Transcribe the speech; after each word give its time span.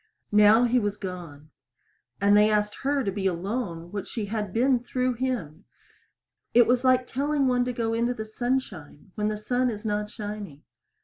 Now 0.31 0.63
he 0.63 0.79
was 0.79 0.97
gone; 0.97 1.51
and 2.19 2.35
they 2.35 2.49
asked 2.49 2.77
her 2.77 3.03
to 3.03 3.11
be 3.11 3.27
alone 3.27 3.91
what 3.91 4.07
she 4.07 4.25
had 4.25 4.51
been 4.51 4.79
through 4.79 5.13
him. 5.13 5.65
It 6.55 6.65
was 6.65 6.83
like 6.83 7.05
telling 7.05 7.45
one 7.47 7.63
to 7.65 7.71
go 7.71 7.93
into 7.93 8.15
the 8.15 8.25
sunshine 8.25 9.11
when 9.13 9.27
the 9.27 9.37
sun 9.37 9.69
is 9.69 9.85
not 9.85 10.09
shining. 10.09 10.63